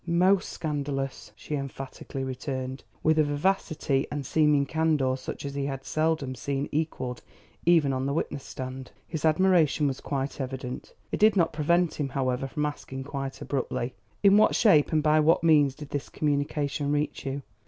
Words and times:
"Most 0.07 0.49
scandalous," 0.49 1.31
she 1.35 1.53
emphatically 1.53 2.23
returned, 2.23 2.83
with 3.03 3.19
a 3.19 3.23
vivacity 3.23 4.07
and 4.11 4.25
seeming 4.25 4.65
candour 4.65 5.15
such 5.15 5.45
as 5.45 5.53
he 5.53 5.65
had 5.65 5.85
seldom 5.85 6.33
seen 6.33 6.67
equalled 6.71 7.21
even 7.67 7.93
on 7.93 8.07
the 8.07 8.13
witness 8.13 8.43
stand. 8.43 8.89
His 9.07 9.25
admiration 9.25 9.85
was 9.85 10.01
quite 10.01 10.41
evident. 10.41 10.95
It 11.11 11.19
did 11.19 11.35
not 11.35 11.53
prevent 11.53 11.99
him, 11.99 12.09
however, 12.09 12.47
from 12.47 12.65
asking 12.65 13.03
quite 13.03 13.41
abruptly: 13.43 13.93
"In 14.23 14.37
what 14.37 14.55
shape 14.55 14.91
and 14.91 15.03
by 15.03 15.19
what 15.19 15.43
means 15.43 15.75
did 15.75 15.91
this 15.91 16.09
communication 16.09 16.91
reach 16.91 17.23
you?" 17.27 17.43